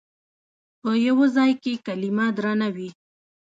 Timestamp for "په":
0.81-0.89